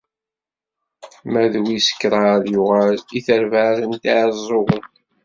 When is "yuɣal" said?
2.53-2.95